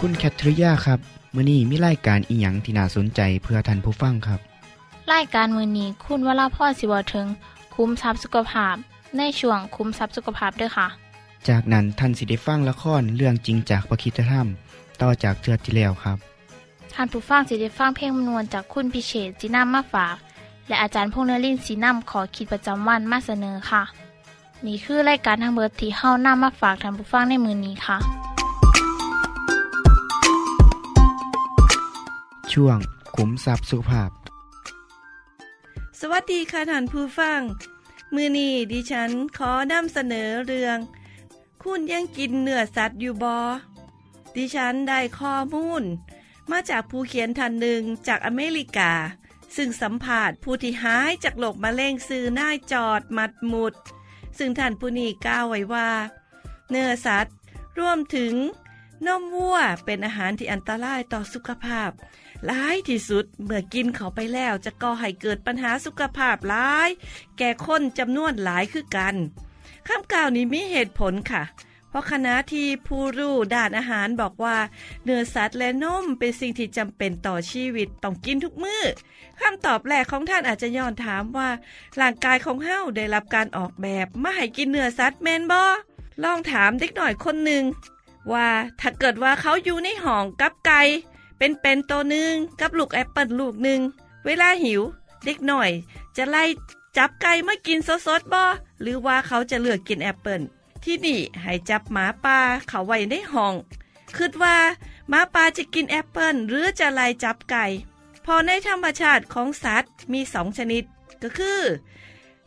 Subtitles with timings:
[0.00, 1.00] คุณแคทริยาครับ
[1.34, 4.40] มื้อนี้มีรายการอีหยังที่น่าสนใจเพื่อท่านผู้ฟังครับ
[5.12, 7.26] รายการมือนี้คุณวราพรสิเวาถึง
[7.74, 8.76] คุ้มทรัพย์สุขภาพ
[9.16, 10.88] ในช่วงคุ้มทรัพย์สุขภาพเด้อค่ะ
[11.48, 14.46] จากนั้นท่านสิได้ฟังละครเรื่องจริงจากประคีตธรรม
[15.02, 16.18] ต่อจากเทือที่แล้วครับ
[16.94, 20.16] ท่านผู้ฟังสิได้ฟังเพลงมนวนจากคุณพิเชษจีนำมาฝาก
[20.68, 23.82] และอาจารย์พงษ์นรินทร์สีนำขอขีดประจำวันมาเสนอค่ะ
[24.66, 27.96] นี่คือรายการทั้งเบิดที่เฮานำมาฝากท่านผู้ฟังในมือนี้ค่ะ
[32.60, 32.78] ช่วง
[33.16, 34.10] ขุมทรัพย์สุภาพ
[36.00, 37.40] สวัสดีค่ะท่านผู้ฟัง
[38.14, 40.78] มือนี้ดิฉันขอนำเสนอเรื่อง
[41.62, 43.38] คุณยังกินเนื้อสัตว์อยู่บอ
[44.36, 45.82] ดิฉันได้ข้อมูล
[46.50, 48.92] มาจากผู้เขียนท่านหนึ่งจากอเมริกา
[49.56, 53.74] ซึ่งสัมภาษณ์ผู้ที่หายจากโรคมะเร็งซื้อหน้าจอดมัดหมุด
[54.38, 55.90] ซึ่งท่านผู้นี้กล่าวไว้ว่า
[56.70, 57.36] เนื้อสัตว์
[57.78, 58.34] รวมถึง
[59.06, 61.90] นมวัวเป็นอาหารที่อันตรายต่อสุขภาพ
[62.46, 66.88] หลายที่สุดเมื่อกินเขาไปแล้วจะก่อให้เกิดปัญหาสุขภาพหลาย
[67.38, 69.16] แก่คนจำนวนหลายคือกัน
[69.88, 71.42] คำกล่าวนี้มีเหตุผลค่ะ
[71.88, 74.56] เพราะคณะที่ผู้รู้ด้านอาหารบอกว่า
[75.04, 78.82] เนื้อสัตว์และนมเป็นสิ่งที่จำเป็นต่อชีวิตต้องกินทุกมือ้อ
[79.40, 81.48] คำตอบแรกของท่านอาจจะย้อนถามว่า
[82.00, 85.60] ร่างกายของเฮาได้รับการออกแบบมาให้กินเนื้อสัตว์แมนบ่
[86.24, 87.64] ลองถามเด็กหน่อยคนหนึ่ง
[88.32, 88.48] ว่า
[88.80, 90.82] ถ้าเกิดว่าเขาอยู่ในห้องกับไก่
[91.38, 93.80] เป็นเป็นตัวหนึ่งกับลูกแอปเปิลลูกหนึ่ง
[94.24, 94.82] เวลาหิว
[95.24, 95.70] เด็กหน่อย
[96.16, 96.44] จะไล่
[96.96, 98.42] จับไก่มากินสดๆบ่
[98.80, 100.40] หรือว่าเขาจะเลือกกินแอปเปิล
[100.84, 102.38] ที่นี่ให้จับหมาป่า
[102.68, 103.54] เขาไว้ในห้อง
[104.16, 104.56] คิดว่า
[105.08, 107.64] หมาป่าจะกินแอปเปิลหรือจะไล่จับไก่
[108.24, 110.84] พอในธรรมชาติของสัตว์มีสองชนิด
[111.22, 111.62] ก็คือ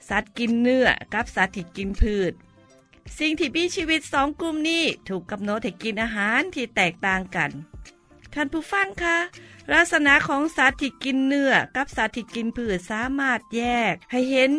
[0.09, 2.33] สัตว์กินเนื้อกับสัตว์ที่กินพืช
[3.19, 7.51] สิ่งที่มีชีวิตสองกลุ่มนี้ถูกกำหนดให้กินอาหารที่แตกต่างกัน
[8.33, 9.17] ท่านผู้ฟังคะ
[9.73, 14.51] ลักษณะของสัตว์ที่กินเนื้อกับสัตว์ที่กินพืชสามารถแยก ให้เห็น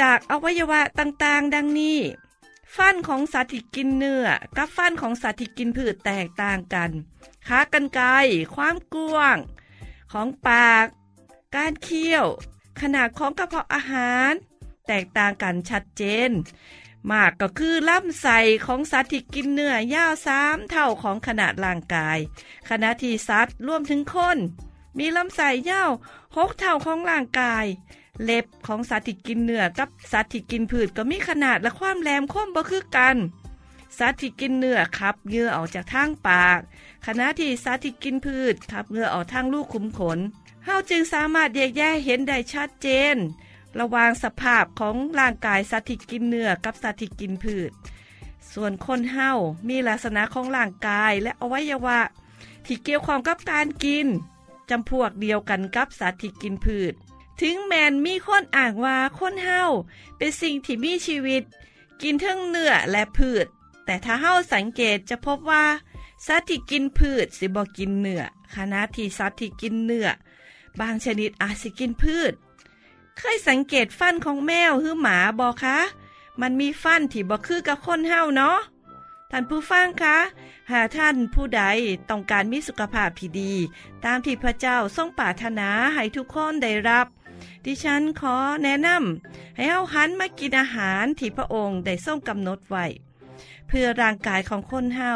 [0.00, 1.98] จากอวัยวะต่างๆ ดังนี้
[2.76, 4.26] ฟันของสัตว์ที่กินเนื้อ
[4.56, 6.90] กับฟันของสัตว์ที่กินพืชแตกต่างกัน
[7.48, 8.06] ขากรรไกร
[8.54, 9.38] ความกว้าง
[10.12, 10.86] ของปาก
[11.56, 12.26] การเคี้ยว
[12.80, 14.32] ขนาดของกระเพาะอาหาร
[14.86, 16.30] แตกต่างกันชัดเจน
[17.12, 18.28] มากก็คือลำใส
[18.66, 22.18] ของสัตว์ที่กินเนื้อยาว3เท่าของขนาดร่างกาย
[22.68, 24.38] ขณะที่สัตว์รวมถึงคน
[24.98, 25.90] มีลำไส้ยาว
[26.24, 27.66] 6เท่าของร่างกาย
[28.24, 33.16] เล็บของสัตว์ที่กินเนื้อกับสัตว์ที่กินพืชก็มีขนาดและความแหลมคมบ่คือกัน
[33.98, 36.60] สัตว์ที่กินเนื้อขับเหงื่อออกจากทางปาก
[37.06, 40.18] ขณะที่สัตว์ที่กินพืชขับเหงื่อออกทางลูกขุมขน
[40.64, 43.16] เฮาจึงสามารถแยกแยะเห็นได้ชัดเจน
[43.80, 47.70] ระหว่างสภาพของร่างกายสัตว์ที่กินเนื้อกับสัตว์ที่กินพืช
[48.52, 49.30] ส่วนคนเฮา
[49.68, 52.00] มีลักษณะของร่างกายและอวัยวะ
[52.66, 54.06] ที่เกี่ยวข้องกับการกิน
[54.70, 56.92] จำพวกเดียวกันกับสัตว์ที่กินพืช
[57.40, 59.62] ถึงแมนมีคนอ่างว่าคนเฮา
[60.16, 61.42] เป็นสิ่งที่มีชีวิต
[62.02, 63.46] กินทั้งเนื้อและพืช
[63.84, 65.64] แต่ถ้าเฮาสังเกตจะพบว่า
[66.26, 68.22] สัตว์ที่กินพืชสิบ่กินเนื้อ
[68.54, 70.08] ขณะที่สัตว์ที่กินเนื้อ
[70.80, 72.32] บางชนิดอาจสิกินพืช
[73.18, 75.78] เคยสังเกตฟันของแมวหรือหมาบอคะ
[76.40, 78.58] มันมีฟันที่บ่คือกับคนเฮาเนาะ
[79.30, 80.18] ท่านผู้ฟังคะ
[80.70, 81.62] หาท่านผู้ใด
[82.10, 83.52] ต้องการมีสุขภาพที่ดี
[84.04, 87.06] ตามที่พระเจ้าทรงปรารถนาให้ทุกคนได้รับ
[87.64, 92.86] ดิฉันขอแนะนำให้เฮาหันมากินอาหารที่พระองค์ได้ทรงกำหนดไว้
[93.68, 95.14] เพื่อร่างกายของคนเฮา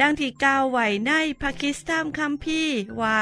[0.00, 3.18] ดังที่กล่าวไว้ในพระคิสตามคัมภีร์ว่า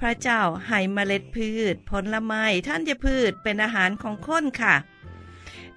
[0.00, 4.74] พระเจ้าให้เมล็ดพืช ผลไม้ท่านจะพืชเป็นอาหารของคนค่ะ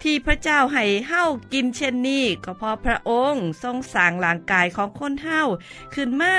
[0.04, 1.24] ที่พระเจ้าให้เฮา
[1.54, 5.42] กินเช่นนี้ก็เพราะพระองค์ทรงสร้างร่างกายของคนเฮา
[5.94, 6.36] ขึ้นมา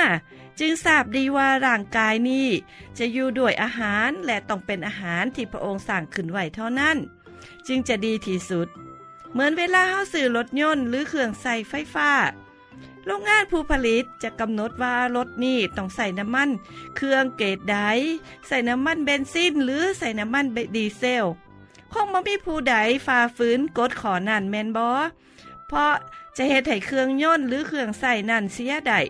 [0.60, 2.48] จึงทราบดีว่าร่างกายนี้
[2.98, 6.96] จะอยู่ด้วยอาหารและต้องเป็นอาหารที่พระองค์สั่งขึ้นไว้เท่านั้น
[7.66, 8.68] จึงจะดีที่สุด
[9.32, 12.10] เหมือนเวลาเฮาซื้อรถยนต์หรือเครื่องใส่ไฟฟ้า
[13.06, 16.50] โรงงานผู้ผลิตจะกำหนดว่ารถนี้ต้องใส่น้ำมัน
[16.96, 17.78] เครื่องเกรดใด
[18.48, 21.26] ใส่น้ำมันเบนซินหรือใส่น้ำมันดีเซล
[21.92, 22.74] คงบ่มีผู้ใด
[23.06, 24.86] ฝ่าฝืนกฎขอนั่นแมนบ่
[25.68, 25.92] เพราะ
[26.36, 29.00] จะเฮ็ดให้เครื่องยนต์หรือเครื่องใส่นั่นเสียได้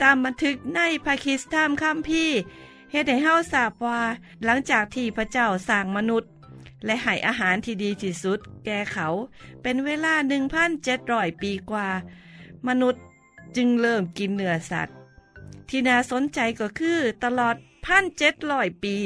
[0.00, 2.38] ตามบันทึกในพระคิสตธรรมคัมภีร์
[2.90, 4.00] เฮ็ดให้เฮาทราบว่า
[4.44, 6.30] หลังจากที่พระเจ้าสร้างมนุษย์
[6.84, 9.08] และให้อาหารที่ดีที่สุด แก่เขา
[9.62, 10.14] เป็นเวลา
[10.76, 11.88] 1,700 ปีกว่า
[12.68, 13.02] มนุษย์
[13.56, 14.96] จึงเริ่มกินเนื้อสัตว์
[15.68, 17.56] ที่น่าสนใจก็คือตลอด
[18.14, 18.96] 1,700ปี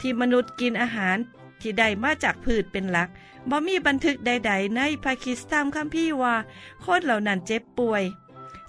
[0.00, 1.16] ที่มนุษย์กินอาหาร
[1.60, 3.08] ที่ได้มาจากพืชเป็นหลัก
[3.50, 6.34] บ่มีบันทึกใด ๆ ในพระคิสตธรรมคัมภีร์ว่า
[6.84, 8.02] คนเหล่านั้นเจ็บป่วย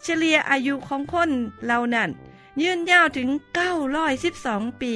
[0.04, 1.30] เฉลี่ยอายุของคน
[1.66, 2.10] เหล่านั้น
[2.62, 3.30] ยืนยาวถึง
[4.06, 4.96] 912 ปี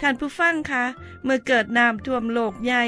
[0.00, 0.84] ท่านผู้ฟังคะ
[1.24, 2.82] เมื่อเกิดน้ำท่วมโลกใหญ่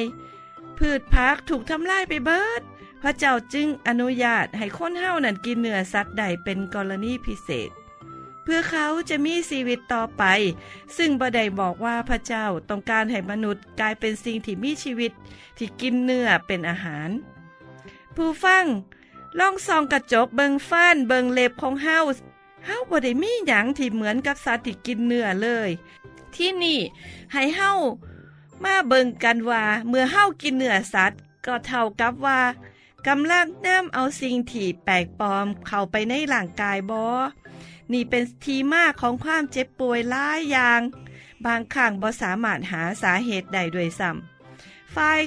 [0.78, 2.62] พืชพักถูกทำลายไปเบิด
[3.02, 7.70] พระเจ้าจึงอนุญาตให้คนเฮานั้นกินเนื้อสัตว์ใดเป็นกรณีพิเศษ
[8.42, 10.24] เพื่อเขาจะมีชีวิตต่อไป
[10.96, 15.12] ซึ่งบไดบอกว่าพระเจ้าต้องการให้มนุษย์กลายเป็นสิ่งที่มีชีวิต
[15.58, 17.10] ที่กินเนื้อเป็นอาหาร
[18.16, 18.64] ผู้ฟัง
[19.38, 21.98] ลองส่องกระจกเบิงฟ้านเบิงเล็บของเฮา
[22.66, 25.70] เฮาบ่ได้มีหยังที่เหมือนกับสัตว์ที่กินเนื้อเลย
[26.34, 26.80] ที่นี่
[27.32, 27.72] ให้เฮา
[28.64, 32.40] มาเบิงกันว่า เมื่อเฮากินเนื้อสัตว์ ก็เท่ากับว่า
[33.08, 37.06] กำลังนำเอาสิ่งที่แปลกปลอมเข้าไปในร่างกายบอ
[37.92, 40.80] นี่เป็นทีมาของความเจ็บป่วยหลายอย่าง
[41.46, 45.20] บางครั้งบ่สามารถหาสาเหตุใดด้วยซ้ำฝ่าย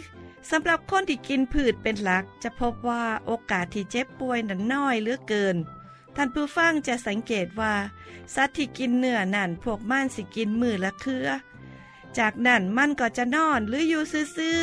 [0.50, 5.56] สำหรับคนที่กินพืชเป็นหลัก จะพบว่าโอกาสที่เจ็บป่วยนั้นน้อยเหลือเกิน
[6.16, 7.74] ท่านผู้ฟังจะสังเกตว่า
[8.36, 11.28] สัตว์ที่กินเนื้อนั่นพวกมันสิกินมือละเครือ
[12.18, 14.60] จากนั้นมันก็จะนอนหรืออยู่ซื่อ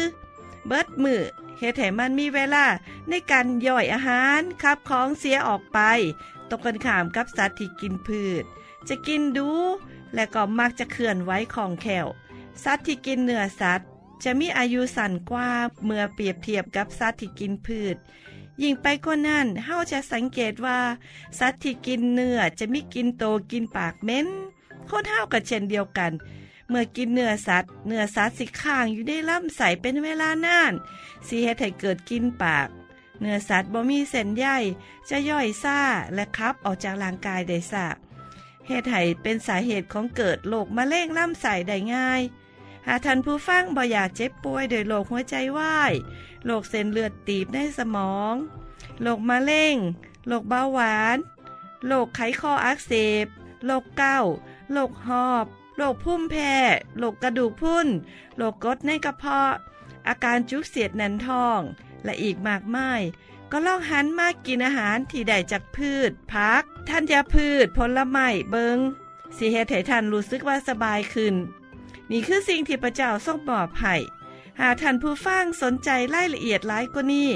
[0.67, 1.23] เบิดมือ
[1.61, 2.67] เฮ็ดให้มันมีเวลา
[3.09, 5.79] ในการย่อยอาหารขับของเสียออกไป
[6.51, 8.45] ตกกันข้ามกับสัตว์ที่กินพืช
[8.89, 9.51] จะกินดู
[10.15, 12.07] และก็มักจะเคลื่อนไหวของแขว
[12.65, 13.87] สัตว์ที่กินเนื้อสัตว์
[14.25, 15.51] จะมีอายุสั้นกว่า
[15.85, 17.97] เมื่อเปรียบเทียบกับสัตว์ที่กินพืช
[18.63, 20.79] ยิ่งไปกว่านั้นเฮาจะสังเกตว่า
[21.39, 24.27] สัตว์ที่กินเนื้อจะมีกินโตกินปากเหม็น
[24.89, 26.13] คนเฮาก็เช่นเดียวกัน
[26.71, 30.73] เมื่อกินเนื้อสัตว์ เนื้อสัตว์สิค้างอยู่ในลำไส้เป็นเวลานาน
[31.27, 32.69] สิเฮ็ดให้เกิดกินปาก
[33.21, 34.47] เนื้อสัตว์บ่มีเส้นใย
[35.09, 35.81] จะย่อยซ่า
[36.15, 37.87] และคับออกจากร่างกายได้ซ่า
[38.67, 42.23] เหตุให้เป็นสาเหตุของเกิดโรคมะเร็งลำไส้ได้ง่าย
[42.87, 45.93] หากท่านผู้ฟังบ่อยากเจ็บป่วยโดยโรคหัวใจวาย
[46.47, 48.35] โรคเส้นเลือดตีบในสมอง
[49.03, 49.77] โรคมะเร็ง
[50.27, 51.19] โรคเบาหวาน
[51.87, 52.93] โรคไขข้ออักเส
[53.25, 53.27] บ
[53.67, 54.19] โรคเก้า
[54.73, 55.47] โรคหอบ
[55.83, 56.55] โรคพุ่มแพ้
[56.99, 57.89] โรคกระดูกพรุน
[58.37, 59.53] โรคกรดในกระเพาะ
[60.09, 61.61] อาการจุกเสียดแน่นท้อง
[62.05, 63.01] และอีกมากมาย
[63.51, 68.79] ก็ลองหันมากินอาหารที่ได้จากพืชพักธัญพืชผลไม้เบิง
[69.37, 71.35] สิเฮ็ดให้ท่านรู้สึกว่าสบายขึ้น
[72.11, 73.97] นี่คือสิ่งที่พระเจ้าทรงมอบให้
[74.61, 77.31] หากท่านผู้ฟังสนใจรายละเอียดหลายกว่านี้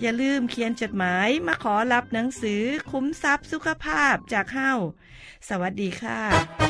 [0.00, 4.72] อย่าลืมเขียนจดหมายมาขอรับหนังสือคุ้มทรัพย์สุขภาพจากเฮา
[5.48, 6.69] สวัสดีค่ะ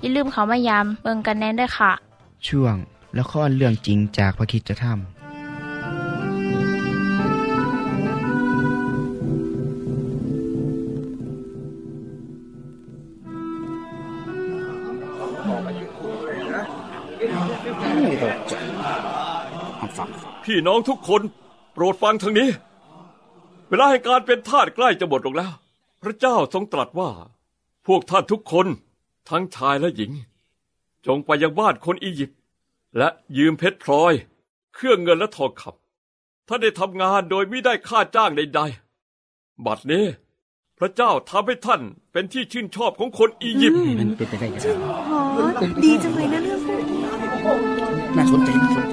[0.00, 1.92] อย่าลืมเขามายามเบิงกันแน่นด้วยค่ะ
[2.48, 2.76] ช่วง
[3.18, 4.98] ละครเรื่องจริงจากพระคริสตธรรม
[20.44, 21.22] พี่น้องทุกคน
[21.72, 22.48] โปรดฟังทางนี้
[23.68, 25.52] เวลาแห่งการเป็นทาสใกล้จะหมดลงแล้ว
[26.02, 27.10] พระเจ้าทรงตรัสว่า
[27.86, 28.66] พวกท่านทุกคน
[29.30, 30.12] ทั้งชายและหญิง
[31.06, 32.38] จงไปยังบ้านคนอียิปต์
[32.98, 34.12] และยืมเพชรพลอย
[34.74, 40.04] เครื่องเงินและทองคำท่านได้ทำงานโดยไม่ได้ค่าจ้างใดๆ บัดนี้
[40.78, 41.80] พระเจ้าทำให้ท่าน
[42.12, 44.66] เป็นที่ชื่นชอบของคนอียิปต์มันเป็นไปได้ยังไง
[45.84, 47.00] ดีจังเลยนะเรื่องพวกนี้
[48.16, 48.92] น่าสนใจน่าสนใ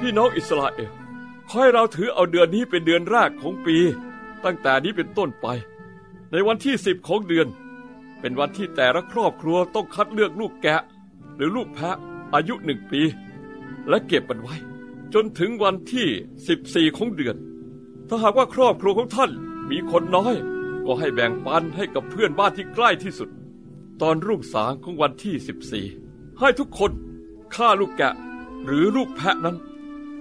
[0.00, 0.90] พี่น้องอิสราเอล
[1.48, 3.76] ขอให้เราถือเอาเดือนนี้เป็นเดือนแรกของปี
[4.44, 5.46] ตั้งแต่นี้เป็นต้นไป
[6.32, 7.48] ในวันที่สิบของเดือน
[8.20, 10.80] เป็นวันที่แต่ละครอบครัวต้องคัดเลือกลูกแกะ
[11.36, 11.96] หรือลูกแพะ
[12.34, 13.02] อายุหนึ่งปี
[13.88, 14.56] และเก็บมันไว้
[15.14, 16.08] จนถึงวันที่
[16.48, 17.36] สิบสี่ของเดือน
[18.08, 19.30] ถ้าหากว่าครอบครัวของท่าน
[19.70, 20.34] มีคนน้อย
[20.84, 23.30] ก็ให้แบ่งปันให้กับเพื่อนบ้านที่ใกล้ที่สุด
[24.00, 25.86] ตอนรุ่งสางของวันที่สิบสี่
[26.38, 26.90] ให้ทุกคน
[27.54, 28.12] ฆ่าลูกแกะ
[28.64, 29.56] หรือลูกแพะนั้น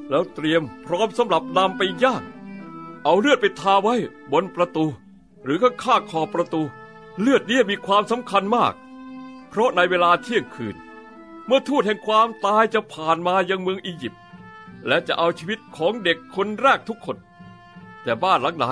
[0.09, 2.23] แล้วเตรียมพร้อมสำหรับนำไปย่าง
[3.03, 3.95] เอาเลือดไปทาไว้
[4.31, 4.85] บนประตู
[5.47, 6.61] หรือก็ข้างขอประตู
[7.19, 8.73] เลือดนี้มีความสำคัญมาก
[9.49, 10.75] เพราะในเวลาเที่ยงคืน
[11.45, 14.21] เมื่อทูตแห่งความตายจะผ่านมายังเมืองอียิปต์
[14.87, 17.17] และจะเอาชีวิตของเด็กคนแรกทุกคน
[18.03, 18.65] แต่บ้านหลังไหน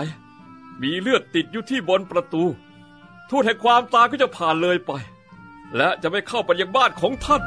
[0.82, 2.44] มีเลือดติดอยู่ที่บนประตู
[3.30, 4.92] ทูตแห่งความตายก็จะผ่านเลยไป
[5.78, 7.42] และจะไม่เข้าไปยังบ้านของท่าน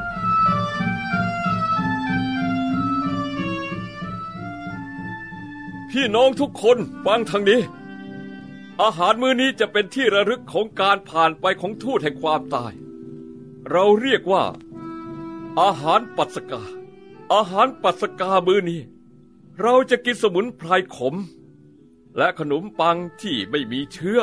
[5.89, 7.59] พี่น้องทุกคนฟังทางนี้
[8.83, 12.73] อาหารมื้อนี้จะเป็นที่ระลึกของการผ่านไปของทูตแห่งความตาย
[13.71, 14.43] เราเรียกว่า
[15.61, 16.63] อาหารปัสกา
[17.33, 18.81] อาหารปัสกามื้อนี้
[19.61, 21.15] เราจะกินสมุนไพรขม
[22.17, 24.19] และขนมปังที่ไม่มีเชื้อ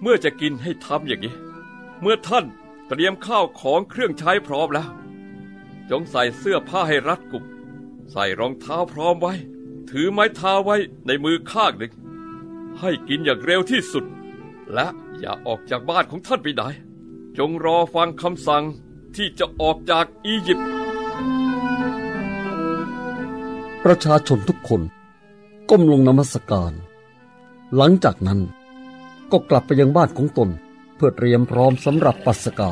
[0.00, 1.34] เมื่อจะกินให้ทำอย่างนี้
[2.00, 2.44] เมื่อท่าน
[2.88, 4.90] เตรียมข้าวของเครื่องใช้พร้อมแล้ว
[5.90, 7.44] จงใส่เสื้อผ้าให้รัดกุม
[8.12, 9.34] ใส่รองเท้าพร้อมไว้
[9.90, 11.92] ถือไม้เท้าไว้ในมือข้างหนึ่ง
[12.80, 14.04] ให้กินอย่างเร็วที่สุด
[14.74, 14.86] และ
[15.18, 16.62] อย่าออกจากบ้านของท่านไปไหน
[17.38, 18.64] จงรอฟังคำสั่ง
[19.16, 20.68] ที่จะออกจากอียิปต์
[23.84, 24.82] ประชาชนทุกคน
[25.70, 26.72] ก้มลงนมัสการ
[27.76, 28.40] หลังจากนั้น
[29.32, 30.48] ก็กลับไปยังบ้านของตน
[30.96, 32.70] เพื่อเตรียมพร้อมสำหรับปัสกา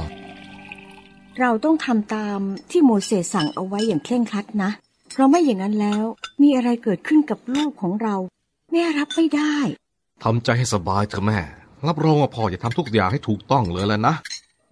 [1.40, 4.70] เราต้องทำตามที่โมเสสสั่งเอาไว้อย่างเคร่งครัดนะ
[5.12, 6.04] เพราะไม่อย่างนั้นแล้ว
[6.42, 8.16] มีอะไรเกิดขึ้นกับลูกของเรา
[8.72, 9.56] แม่รับไม่ได้
[10.22, 11.40] ทำใจให้สบายเถอะแม่
[11.86, 14.14] รับรองว่าพ่อจะทำทุกอย่างให้ถูกต้องเลยแหล้วนะ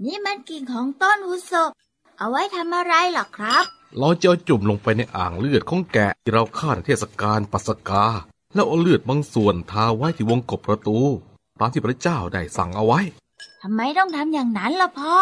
[0.04, 1.70] นี่มันกิ่งของต้นหุศบ
[2.18, 3.64] เอาไว้ทำอะไรหรอครับ
[3.98, 8.04] เราจะเอาจุ่มลงไปในอ่างเลือดของแกะที่เราฆ่าในเทศกาลปัสกา
[8.54, 10.98] แล้วเอาเลือดบางส่วนทาไว้ที่วงกบประตู
[11.60, 13.00] ตามที่พระเจ้าได้สั่งเอาไว้
[13.62, 15.16] ทำไมต้องทำอย่างนั้นล่ะพ่อ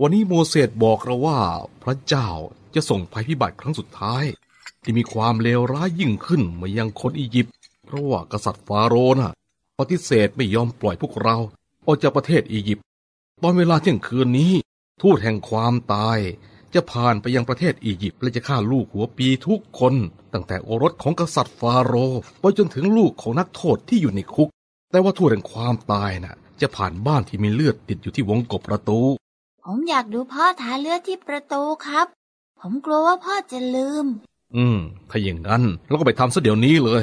[0.00, 1.38] วันนี้โมเสสบอกเราว่า
[1.82, 2.28] พระเจ้า
[2.74, 4.24] จะส่งภัยพิบัติครั้งสุดท้าย
[4.82, 7.54] ที่มีความเลวร้ายยิ่งขึ้นมายังคนอียิปต์
[7.86, 9.32] เพราะว่ากษัตริย์ฟาโรห์น่ะ
[9.78, 11.36] ปฏิเสธไม่ยอมปล่อยพวกเรา
[11.86, 12.84] ออกจากประเทศอียิปต์
[13.42, 14.52] ตอนเวลาเที่ยงคืนนี้
[15.02, 16.18] ทูตแห่งความตาย
[16.74, 19.94] จะผ่านไปยังประเทศอียิปต์และจะฆ่าลูกหัวปีทุกคน
[20.32, 24.48] ตั้งแต่โอรสของกษัตริย์ฟาโรห์ไปจนถึงลูกของนักโทษที่อยู่ในคุก
[24.90, 29.00] แต่ว่าทูตแห่งความตายน่ะ จะผ่านบ้านที่มีเลือดติดอยู่ที่วงกบประตู
[29.64, 32.06] ผมอยากดูพ่อทาเลือดที่ประตูครับ
[32.60, 34.06] ผมกลัวว่าพ่อจะลืม
[34.56, 34.78] อืม
[35.10, 37.02] ถ้าอย่างนั้นเราก็ไปทำซะเดี๋ยวนี้เลย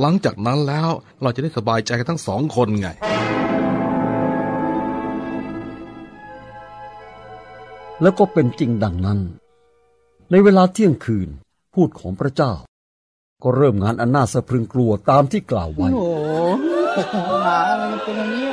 [0.00, 0.90] หลังจากนั้นแล้ว
[1.22, 2.88] เราจะได้สบายใจกันทั้งสองคนไง
[8.02, 9.18] แล้วก็เป็นจริงดังนั้น
[10.30, 11.28] ในเวลาเที่ยงคืน
[11.74, 12.52] พูดของพระเจ้า
[13.42, 16.06] ก็เริ่มงานอันน่าสะพรึงกลัวตามที่กล่าวไว้โอ้
[17.10, 18.48] โหหมาอะไรมันเป็นอย่างนี้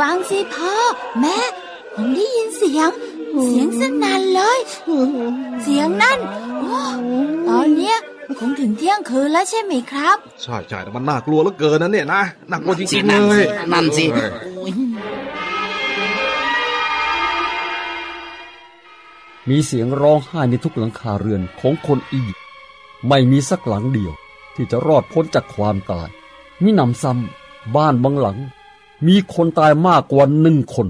[0.00, 0.74] ฟังสิพ่อ
[1.20, 1.38] แม่
[1.94, 2.90] ผมได้ยินเสียง
[3.44, 4.58] เสียงสนั่นเลย
[5.62, 6.18] เสียงนั่น
[6.60, 6.78] โอ้
[7.48, 7.98] ตอนเนี้ย
[8.38, 14.72] คงถึงเที่ยงคืนแล้วใช่ไหมครับ ใช่ใช่แต่มันน่ากลัวเหลือเกินนะเนี่ยนะน่ากลัวจริงๆนั่เลนสิยนั่นสิเออโอ้ย
[19.48, 22.44] มีเสียงร้องไห้ในทุกหลังคาเรือนของคนอียิปต์
[23.08, 24.12] ไม่มีสักหลังเดียว
[24.54, 26.08] ที่จะรอดพ้นจากความตาย
[26.62, 28.38] มิหนำซ้ำบ้านบางหลัง
[29.06, 30.86] มีคนตายมากกว่าหนึ่งคน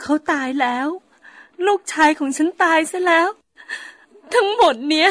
[0.00, 0.88] เขาตายแล้ว
[1.66, 3.28] ลูกชายของฉันตายซะแล้ว
[4.34, 5.10] ทั้งหมดเนี้ย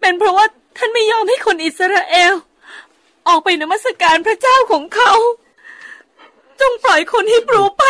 [0.00, 2.34] เป็นเพราะว่าท่านไม่ยอมให้คนอิสราเอล
[3.28, 5.12] ออกไปนมัสการพระเจ้าของเขา
[6.60, 7.84] จงปล่อยคนฮิบรูไป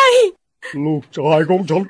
[0.85, 1.83] ลูกชายของฉัน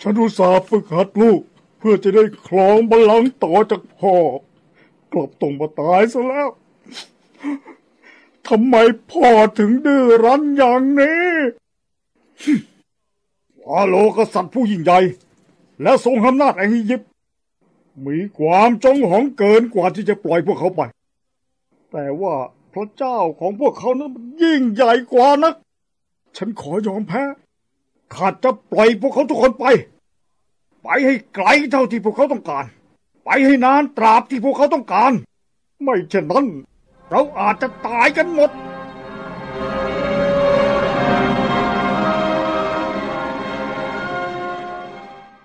[0.00, 1.40] ฉันอุตส่าห์ฝึกหัดลูก
[1.78, 4.14] เพื่อจะได้ครองบัลลังก์ต่อจากพ่อ
[5.12, 6.48] กลับต้องมาตายซะแล้ว
[8.48, 8.76] ทำไม
[9.10, 11.28] พ่อถึงดื้อรั้นอย่างนี้
[13.62, 14.98] ฟาโลกษัตริย์ผู้ยิ่งใหญ่
[15.82, 17.10] และทรงอำนาจแห่งอียิปต์
[18.06, 20.82] มีความจงหองเกินกว่าที่จะปล่อยพวกเขาไป
[21.92, 22.34] แต่ว่า
[22.74, 25.54] พระเจ้าของพวกเขานั้นมันยิ่งใหญ่กว่านัก
[26.36, 27.22] ฉันขอยอมแพ้
[28.14, 29.64] ข้าจะปล่อยพวกเขาทุกคนไป
[30.82, 32.64] ไปให้ไกลเท่าที่พวกเขาต้องการ
[33.24, 35.12] ไปให้นานตราบที่พวกเขาต้องการ
[35.82, 36.46] ไม่เช่นนั้น
[37.10, 38.50] เราอาจจะตายกันหมด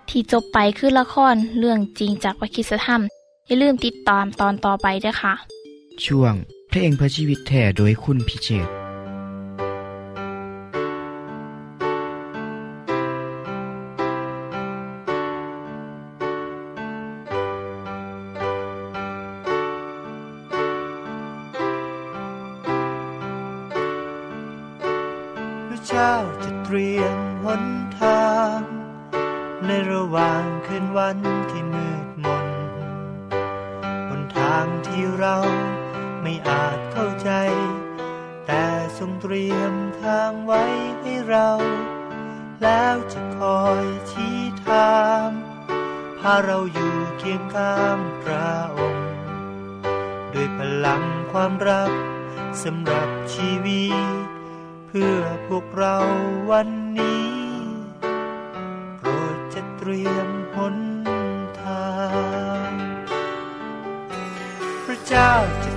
[0.09, 3.01] ที่จบไปคือละครเรื่องจริงจากวิคิสธรรม
[3.47, 5.33] อย่าลืมติดตามตอนต่อไปด้วยค่ะ
[6.05, 6.33] ช่วง
[6.69, 8.78] เพลงเพื่อชีวิตแท่โดยคุณพิเชษ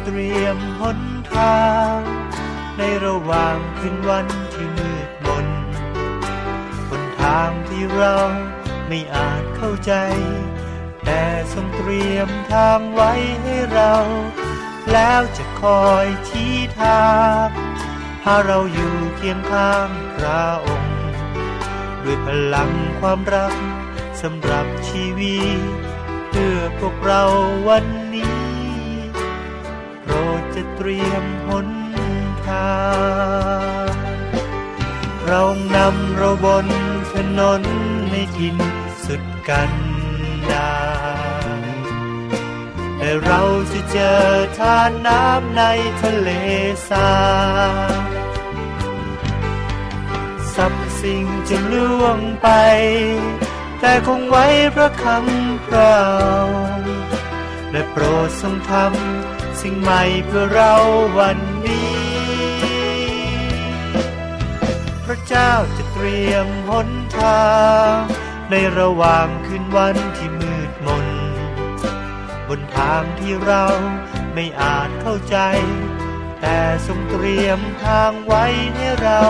[0.05, 1.01] เตรียมหน
[1.35, 1.99] ทาง
[2.79, 5.47] ในระหว่างคืนวันที่มืดมน
[6.89, 8.17] บนทางที่เรา
[8.89, 9.93] ไม่อาจเข้าใจ
[11.05, 13.95] แต่ทรงเตรียมทางไว้ให้เรา
[14.93, 17.11] แล้วจะคอยชี้ทา
[17.47, 17.49] ง
[18.23, 21.01] พาเราอยู่เคียงข้างพระองค์
[22.03, 23.55] ด้วยพลังความรัก
[24.23, 25.61] สำหรับชีวิต
[26.29, 27.23] เพื่อพวกเรา
[27.69, 28.02] วันน
[30.87, 31.69] ตรียมหน
[32.47, 32.77] ทา
[33.91, 33.95] ง
[35.27, 35.43] เรา
[35.77, 36.67] นำเราบน
[37.13, 37.63] ถนน
[38.11, 38.57] ในทิน
[39.05, 39.73] สุดกัน
[40.51, 40.73] ดา
[42.99, 43.43] และเรา
[43.73, 44.23] จะเจอ
[44.59, 45.63] ทานน้ำใน
[46.03, 46.31] ทะเล
[46.89, 47.13] ทรา
[50.55, 52.49] สรรพสิ่งจะล่วงไป
[53.81, 56.01] แต่คงไว้พระคำเรา
[57.71, 60.75] และโปรดทรงทำ สิ่งใหม่เพื่อเรา
[61.19, 61.93] วันนี้
[65.05, 67.47] พระเจ้าจะเตรียมหนทา
[67.93, 67.95] ง
[68.51, 71.07] ในระหว่างคืนวันที่มืดมน
[72.49, 73.65] บนทางที่เรา
[74.35, 75.37] ไม่อาจเข้าใจ
[76.41, 79.23] แต่ทรงเตรียมทางไว้ให้เรา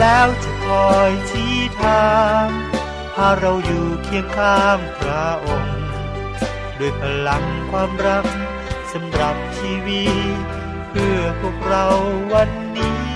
[0.00, 2.44] แล้วจะคอยชี้ทาง
[3.14, 5.78] พาเราอยู่เคียงข้างพระองค์
[6.78, 8.24] ด้วยพลังความรัก
[8.92, 10.04] สำหรับชีวิ
[10.36, 10.38] ต
[10.90, 11.86] เพื่อพวกเรา
[12.32, 13.08] วันนี้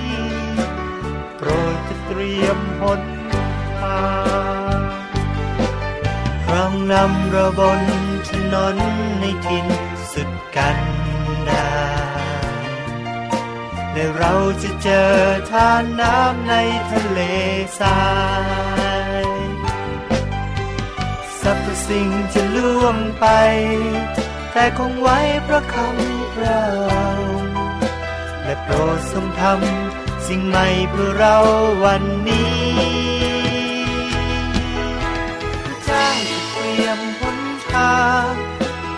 [1.37, 3.03] โปรดจะเตรียมหน
[3.81, 4.07] ทา
[4.77, 4.81] ง
[6.47, 7.83] เรานำเราบน
[8.29, 8.77] ถนน
[9.21, 9.67] ในทิน
[10.13, 10.79] สุดกัน
[11.49, 11.71] ดา
[12.51, 12.57] ร
[13.93, 15.13] และเราจะเจอ
[15.51, 16.55] ทานน้ำใน
[16.91, 17.21] ทะเล
[17.81, 18.03] ทรา
[19.25, 19.27] ย
[21.41, 23.27] สรรพสิ่งจะล่วงไป
[24.53, 26.65] แต่คงไว้พระคำเรา
[28.45, 31.37] และโปรดทรงทำสิ่งใหม่เพื่อเรา
[31.85, 32.61] วันนี้
[35.65, 37.41] พระเจ้าจะเตรียมหน
[37.73, 38.31] ทาง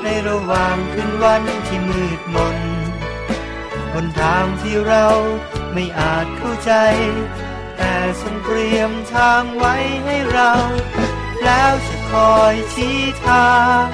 [0.02, 2.58] ในระหว่างคืนวันที่มืดมน
[3.92, 5.06] บนทางที่เรา
[5.72, 6.72] ไม่อาจเข้าใจ
[7.76, 10.52] แต่ทรงเตรียมทางไว้ให้เรา
[11.44, 13.52] แล้วจะคอยชี้ทา
[13.84, 13.86] ง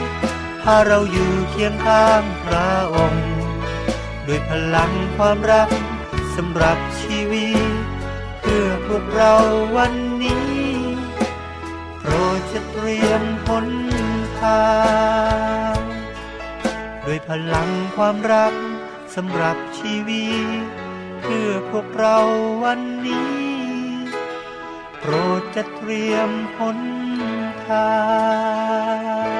[0.75, 3.29] าเราอยู่เคียงข้างพระองค์
[4.27, 5.71] ด้วยพลังความรัก
[6.37, 7.75] สำหรับชีวิต
[8.41, 9.35] เพื่อพวกเรา
[9.77, 10.51] วันนี้
[11.99, 13.69] โปรดจะเตรียมหน
[14.41, 14.69] ทา
[15.75, 15.77] ง
[17.05, 18.55] ด้วยพลังความรัก
[19.15, 20.27] สำหรับชีวิ
[20.63, 20.65] ต
[21.23, 22.19] เพื่อพวกเรา
[22.65, 23.35] วันนี้
[24.99, 26.79] โปรดจะเตรียมหน
[27.67, 27.91] ทา
[29.39, 29.40] ง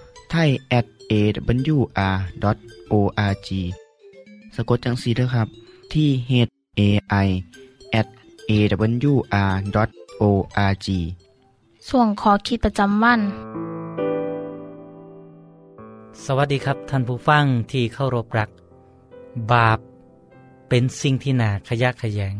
[0.31, 1.13] ไทย at a
[1.75, 1.77] w
[2.13, 2.55] r
[2.91, 2.93] o
[3.31, 3.49] r g
[4.55, 5.47] สะกดจังสีด้วยครับ
[5.93, 6.31] ที่ h
[6.79, 6.81] a
[7.25, 7.27] i
[7.99, 8.07] at
[8.49, 8.83] a w
[9.85, 9.89] r
[10.21, 10.23] o
[10.71, 10.87] r g
[11.89, 13.21] ส่วนขอคิดประจำวัน
[16.23, 18.49] สวัสดีครับท่านผู้ฟังที่เข้ารบรัก
[19.51, 19.79] บาป
[20.69, 22.35] เป็นสิ่งที่น่าขยะขยง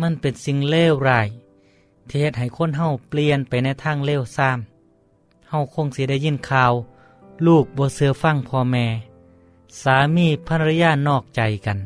[0.00, 1.28] มันเป็นสิ่งเลวร้าย
[2.08, 6.72] ที่เฮ็ดให้คนเฮาเปลี่ยนไปในทางเลวซ้ำเฮาคงสิได้ยินข่าว
[7.46, 8.86] ลูกบ่เสือฟังพ่อแม่
[9.82, 11.78] สามีภรรยานอกใจกัน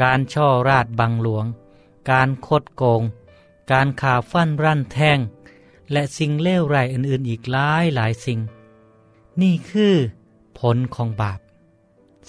[0.00, 1.46] การช่อราดบังหลวง
[2.10, 3.02] การคดโกง
[3.72, 5.18] การข่าฟันรั่นแทง
[5.92, 8.38] และสิ่งเลวร้ายอื่นๆอีกหลายหลายสิ่ง
[9.40, 9.94] นี่คือ
[10.58, 11.40] ผลของบาป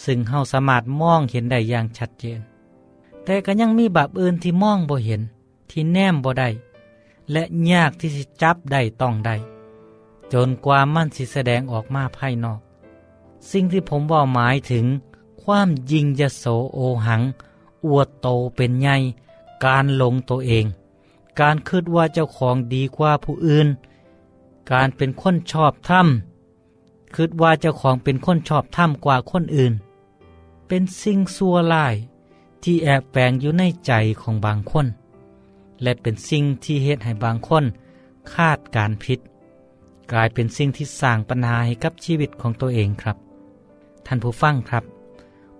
[0.03, 2.39] ซึ่งเฮาสามารถมองเห็นได้อย่างชัดเจน
[3.23, 5.21] แต่ก็ยังมีบาปอื่นที่มองบ่เห็น
[5.69, 6.49] ที่แนมบ่ได้
[7.31, 9.35] และยากที่จะจับได้ต้องได้
[10.33, 12.59] จนกว่ามันสิแสดงออกมาภายนอก
[13.51, 14.85] สิ่งที่ผมว่าหมายถึง
[15.43, 17.21] ความยิงยโสโอหัง
[17.85, 18.95] อวดโตเป็นใหญ่
[19.65, 20.65] การลงตัวเอง
[21.39, 23.67] การคิดว่าเจ้าของดีกว่าผู้อื่น
[24.71, 26.07] การเป็นคนชอบธรรม
[27.15, 29.73] คิดว่าเจ้าของเป็นคนชอบธรรมกว่าคนอื่น
[30.67, 31.95] เป็นสิ่งซัวลาย
[32.63, 33.91] ที่แอบแฝงอยู่ในใจ
[34.21, 34.87] ของบางคน
[35.81, 37.63] และเป็นสิ่งที่เหตุให้บางคน
[38.33, 39.19] คาดการผิด
[40.11, 43.17] กลายเป็นสิ่งที่สร้างปัญหาให้กับชีวิตของตัวเองครับ
[44.05, 44.83] ท่านผู้ฟังครับ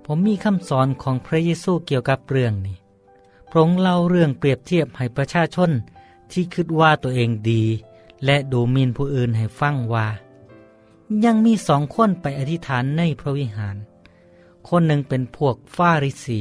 [0.06, 2.78] ผมมีคำสอนของพระเยซูเกี่ยวกับเรื่องนี้
[3.50, 5.72] พระองค์เล่าเรื่องเปรียบเทียบให้ประชาชน
[6.32, 7.64] ที่คิดว่าตัวเองดี
[8.26, 10.08] และดูหมินผู้อื่นให้ฟังว่า
[11.26, 13.76] ยังมีสองคนไปอธิษฐานในพระวิหาร
[14.68, 16.40] คนหนึ่งเป็นพวกฟาริสี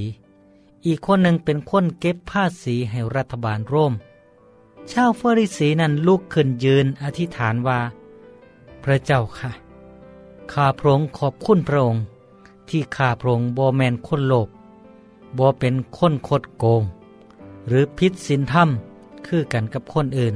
[0.86, 3.92] อีกคนหนึ่งเป็นคนเก็บภาษีให้รัฐบาลโรม
[4.92, 7.80] ชาวฟาริสีนั้นลุกขึ้นยืนอธิษฐานว่า
[8.84, 9.50] พระเจ้าค่ะ
[10.52, 12.02] ข้าพระองค์ขอบคุณพระองค์
[12.68, 14.48] ที่ข้าพระองค์บ่แมนคนโลภ
[15.38, 16.82] บ่เป็นคนคดโกง
[17.68, 18.68] หรือพิษสินธรรม
[19.26, 20.34] คือกันกับคนอื่น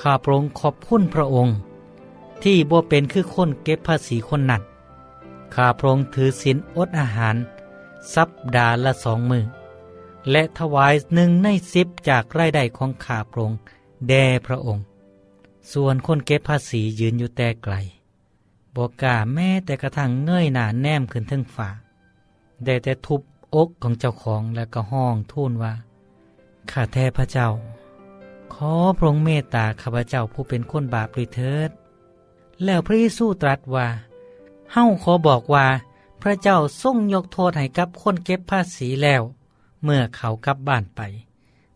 [0.00, 1.54] ข้าพระองค์ขอบคุณพระองค์
[2.42, 4.62] ที่บ่เป็นคือคนเก็บภาษีคนนั้น
[5.54, 7.36] ข้าพระองค์ถือศีลอดอาหาร
[8.14, 9.44] สัปดาห์ละสองมือ
[10.30, 13.58] และถวายหนึ่งในสิบจากรายได้ของข้าพระองค์
[14.08, 14.82] แด่พระองค์
[15.72, 17.74] ส่วนคนเก็บภาษียืนอยู่แต่ไกล
[18.76, 21.68] บอกกาแม้แต่กระทั่งเงยหน้าแนมขึ้นทึงฝ่า
[22.64, 23.22] ได้แต่ทุบ
[23.54, 25.74] อกของเจ้าของและก็ห้องทูลว่า
[26.70, 27.48] ข้าแท้พระเจ้า
[28.54, 31.70] ขอพระองค์เมตตาข้าพเจ้าผู้เป็นคนบาปด้วยเถิด
[32.64, 33.86] แล้วพระเยซูตรัสว่า
[34.72, 35.66] เฮ้าขอบอกว่า
[36.22, 39.22] พระเจ้าทรงยกโทษให้กับคนเก็บภาษีแล้ว
[39.82, 41.00] เมื่อเขากลับบ้านไป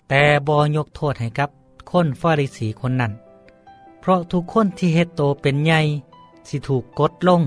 [0.09, 1.51] แต่บอยกโทษให้กับ
[1.91, 3.13] คนฟาริสีคนนั้น
[4.03, 5.81] เพราะทุกคนที่เฮ็ดโตเป็นใหญ่
[6.49, 7.43] สิถูกกดลง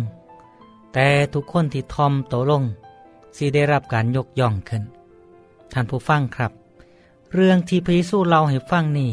[0.93, 2.63] แต่ทุกคนที่ทอมโตลง
[3.35, 4.83] สิได้รับการยกย่องขึ้น
[5.71, 6.51] ท่านผู้ฟังครับ
[7.33, 9.11] เรื่องที่พระเยซูเล่าให้ฟังนี่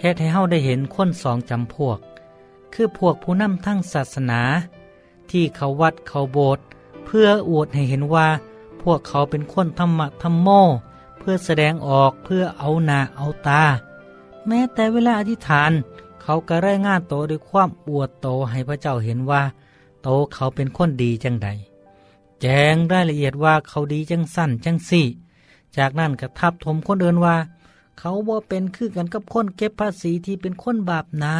[0.00, 1.98] เหตุให้เฮาได้เห็นคนสองจำพวก
[2.72, 4.40] คือพวกผู้นำทั้งศาสนา
[5.30, 6.64] ที่เขาวัดเขาโบสถ์
[7.04, 8.28] เพื่ออวดให้เห็นว่า
[8.82, 10.48] พวกเขาเป็นคนธรรมะธรรมโม
[11.18, 13.62] เพื่อแสดงออกเพื่อเอาหนาเอาตา
[14.46, 15.72] แม้แต่เวลาอธิษฐาน
[16.30, 19.42] เขาก็รายงานโตด้วยความอวดโตให้พระเจ้าเห็นว่า
[20.02, 21.48] โตเขาเป็นคนดีจังใด
[22.40, 25.06] แจ้งรายละเอียดว่าเขาดีจังสั้นจังสี่
[25.76, 27.36] จากนั้นก็ทับถมคนเดินว่า
[27.98, 31.34] เขาบ่าเป็นคือกันกับคนเก็บภาษีที่เป็นคนบาปนะ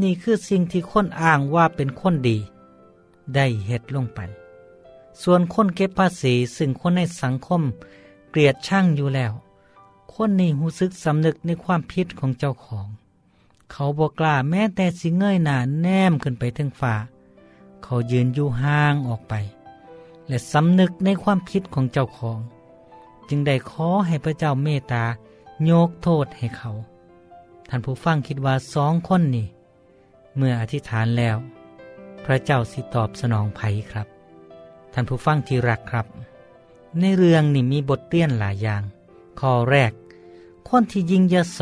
[0.00, 2.38] นี่คือสิ่งที่คนอ้างว่าเป็นคนดี
[3.34, 4.20] ได้เฮ็ดลงไป
[5.22, 7.62] ส่วนคนเก็บภาษีซึ่งคนในสังคม
[8.30, 9.32] เกลียดช่างอยู่แล้ว
[10.14, 12.88] คนนี้หูซึกสำนึกในความผิดของเจ้าของ
[13.72, 16.94] เขาบอกล้าแม้แต่สิเงยหน้าแนมขึ้นไปถึงฟ้า
[17.82, 19.34] เขายืนอยู่ห่างออกไป
[20.28, 22.40] และสำนึกในความผิดของเจ้าของ
[23.28, 25.04] จึงได้ขอให้พระเจ้าเมตตา
[25.64, 26.70] โยกโทษให้เขา
[27.68, 29.46] ท่านผู้ฟังคิดว่าสองคนนี่
[30.36, 31.36] เมื่ออธิษฐานแล้ว
[32.24, 34.06] พระเจ้าสิตอบสนองไผครับ
[34.92, 36.06] ท่านผู้ฟังที่รักครับ
[37.00, 38.82] ในเรื่องนี่มีบทเรียนหลายอย่าง
[39.40, 39.92] ข้อแรก
[40.68, 41.60] คนที่ยิงยโส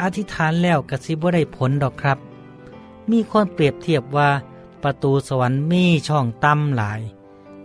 [0.00, 2.18] อธิษฐานแล้วกระซิบว่าได้ผลดอกครับ
[3.10, 4.30] มีคนเปรียบเทียบว่า
[4.82, 7.00] ประตูสวรรค์มีช่องต่ำหลาย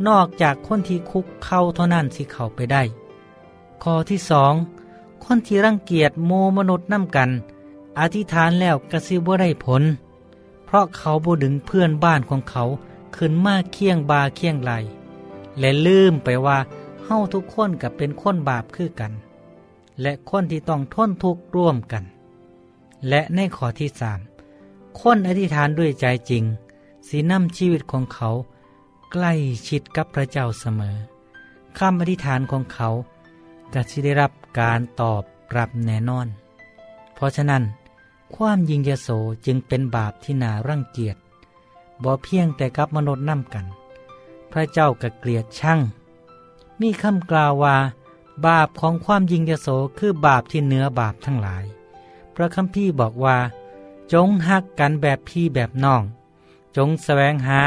[0.07, 2.83] นอกจากคนที่คุกเข้าเท่านั้นสิเข้าไปได้
[3.83, 4.53] ข้อที่สอง
[5.23, 7.29] คนที่รังเกียจโมมนุษย์น้ำกัน
[7.99, 9.83] อธิษฐานแล้วกระซิบว่าได้ผล
[10.65, 12.63] เพราะเขาบูดึงเพื่อนบ้านของเขา
[13.15, 14.71] ขึ้นมาเคียงบาเคียงไหล
[15.59, 16.57] และลืมไปว่า
[17.03, 19.11] เฮาทุกคนกับเป็นคนบาปคือกัน
[20.01, 22.03] และคนที่ต้องทนทุกข์ร่วมกัน
[23.09, 24.19] และในข้อที่สาม
[24.99, 26.43] คนอธิษฐานด้วยใจจริง
[27.07, 28.29] สีนำชีวิตของเขา
[29.11, 29.33] ใกล้
[29.67, 30.95] ชิดกับพระเจ้าเสมอ
[31.77, 32.89] คำอธิษฐานของเขา
[33.73, 35.23] ก็สิได้รับการตอบ
[35.57, 36.27] รับแน่นอน
[37.13, 37.63] เพราะฉะนั้น
[38.35, 39.09] ความยิงยโส
[39.45, 41.17] จึงเป็นบาปที่น่ารังเกียจ
[42.03, 43.65] บ่เพียงแต่กับมนุษย์น้ำกัน
[44.51, 45.79] พระเจ้าก็เกลียดช่าง
[46.81, 47.75] มีคำกล่าวว่า
[48.45, 51.63] บาปของความยิงยโสคือบาปที่เหนือบาปทั้งหลาย
[52.35, 53.37] พระคัมภีร์บอกว่า
[54.13, 56.03] จงหักกันแบบพี่แบบน้อง
[56.75, 57.61] จงแสวงหา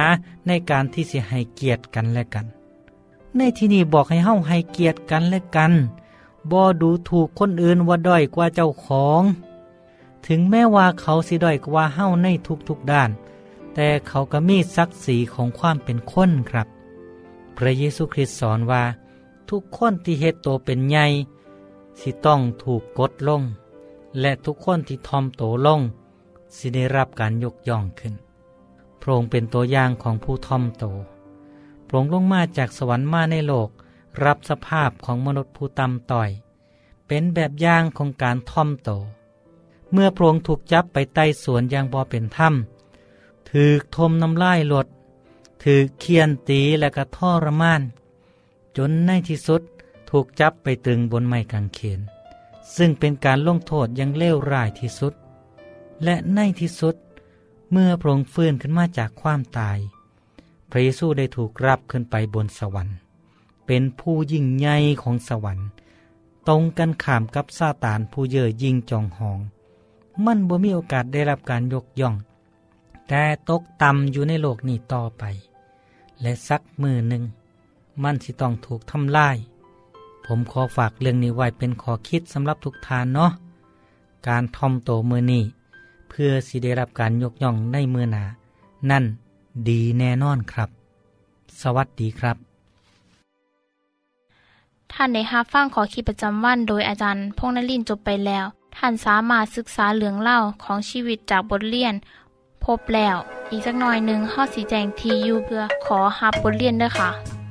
[0.47, 2.47] ในการที่สิให้เกียรติกันและกัน
[3.37, 5.73] ในที่นี้บอกให้เฮาให้เกียรติกันและกัน
[6.51, 9.23] บ่ดูถูกคนอื่นว่าด้อยกว่าเจ้าของ
[10.27, 12.27] ถึงแม้ว่าเขาสิด้อยกว่าเฮาใน
[12.69, 13.11] ทุกๆด้าน
[13.75, 16.69] แต่เขาก็มีศักดิ์ศรีของความเป็นคนครับ
[17.57, 18.83] พระเยซูคริสต์สอนว่า
[19.49, 21.07] ทุกคนที่เฮ็ดโตเป็นใหญ่
[22.01, 23.43] สิต้องถูกกดลง
[24.21, 25.81] และทุกคนที่ทอมโตลง
[26.57, 28.15] สิได้รับการยกย่องขึ้น
[29.01, 30.85] พระองค์เป็นตัวอย่างของผู้ทอมโต
[31.87, 33.69] พระองค์ลงมาจากสวรรค์มาในโลก
[34.25, 36.31] รับสภาพของมนุษย์ผู้ต่ำต้อย
[37.07, 38.91] เป็นแบบอย่างของการทอมโต
[39.93, 44.87] เมื่อพระองค์ถูกจับไปใต้สวนอย่างบ่เป็นถ้ำถือทมน้ำลายหลด
[45.63, 47.83] ถือเคียนตีและกระท่อรมาน
[48.77, 49.63] จนในที่สุด
[50.11, 52.01] ถูกจับไปตึงบนไม้กางเขน
[52.77, 55.15] ซึ่งเป็นการลงโทษยังเลวร้ายที่สุด
[56.05, 56.97] และในที่สุด
[57.71, 59.79] เมื่อพระองค์ฟื้นขึ้นมาจากความตาย
[60.71, 62.97] พระเยซูได้ถูกรับขึ้นไปบนสวรรค์
[63.67, 65.69] เป็นผู้ยิ่งใหญ่ของสวรรค์
[66.49, 69.41] ตรงกันข้ามกับซาตานผู้เย่อยิ่งจองหอง
[70.25, 72.15] มันบ่มีโอกาสได้รับการยกย่อง
[73.09, 75.25] แต่ตกต่ำอยู่ในโลกนี้ต่อไป
[76.21, 77.23] และสักมือหนึ่ง
[78.03, 79.37] มันสิต้องถูกทำลาย
[80.31, 83.31] ผมขอฝากเรื่องนี้ไว้เป็นขอคิดสำหรับทุกทานเนาะ
[84.29, 85.43] การทอมโตมือนี้
[86.09, 88.25] เพื่อสิได้รับการยกย่องในมือหนา
[88.91, 89.05] นั่น
[89.69, 90.69] ดีแน่นอนครับ
[91.63, 92.37] สวัสดีครับ
[94.93, 98.45] ท่านได้ฮับฟังขอคิดประจำวันโดยอาจารย์พงนลินจบไปแล้ว
[98.77, 101.95] ท่านสามารถศึกษาเหลืองเล่าของชีวิตจากบทเรียน
[102.65, 103.17] พบแล้ว
[103.51, 107.09] อีกสักหน่อยหนึ่งข้อสีแจงทียูเพื่อขอฮับบทเรียนด้วยค่ะ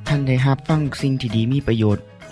[0.08, 2.04] ท่านได้รับฟังสิ่งที่ดีมีประโยชน์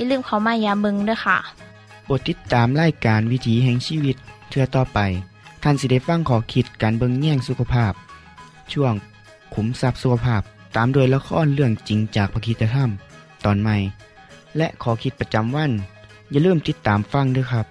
[0.00, 1.38] อย่าลืมเขามายาเบิงด้วยค่ะ
[2.04, 4.16] โปรดติดตามรายการวิถีแห่งชีวิต
[4.48, 4.98] เทือต่อไป
[5.62, 7.92] ท่านสิได้ฟังขอคิดการเบิงแย่งสุขภาพ
[8.72, 8.94] ช่วง
[9.54, 10.42] ขุมทรัพย์สุขภาพ
[10.76, 12.90] ตามโดยละครเรื่องจริงจากพระคีตธรรม
[13.44, 13.76] ตอนใหม่
[14.56, 15.72] และขอคิดประจำวัน
[16.30, 17.66] อย่าลืมติดตามฟังด้วยครับ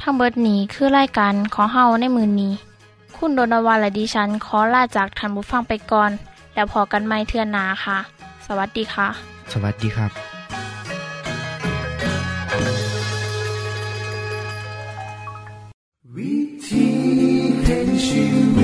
[0.00, 2.52] ทั้งเบิดนี้คือรายการของเฮาในมือนนี้
[3.16, 6.10] คุณโดนวาและดิฉันขอลาจากทันบุฟังไปก่อน
[6.54, 7.98] แล้วพอกันไม่เทื่อนนาค่ะ
[8.46, 9.08] สวัสดีค่ะ
[9.52, 10.35] สวัสดีครับ
[16.68, 18.55] 提醒。